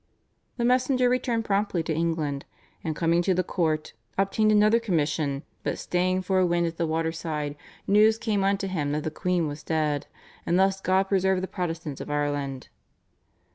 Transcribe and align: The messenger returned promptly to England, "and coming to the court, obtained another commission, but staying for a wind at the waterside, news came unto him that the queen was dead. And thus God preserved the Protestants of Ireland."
The 0.57 0.65
messenger 0.65 1.07
returned 1.09 1.45
promptly 1.45 1.83
to 1.83 1.93
England, 1.93 2.43
"and 2.83 2.95
coming 2.95 3.21
to 3.21 3.35
the 3.35 3.43
court, 3.43 3.93
obtained 4.17 4.51
another 4.51 4.79
commission, 4.79 5.43
but 5.61 5.77
staying 5.77 6.23
for 6.23 6.39
a 6.39 6.45
wind 6.47 6.65
at 6.65 6.77
the 6.77 6.87
waterside, 6.87 7.55
news 7.85 8.17
came 8.17 8.43
unto 8.43 8.65
him 8.67 8.93
that 8.93 9.03
the 9.03 9.11
queen 9.11 9.47
was 9.47 9.61
dead. 9.61 10.07
And 10.43 10.57
thus 10.57 10.81
God 10.81 11.03
preserved 11.03 11.43
the 11.43 11.47
Protestants 11.47 12.01
of 12.01 12.09
Ireland." 12.09 12.69